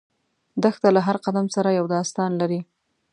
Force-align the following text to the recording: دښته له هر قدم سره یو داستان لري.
دښته 0.63 0.89
له 0.95 1.01
هر 1.07 1.17
قدم 1.25 1.45
سره 1.55 1.69
یو 1.79 1.85
داستان 1.95 2.31
لري. 2.41 2.59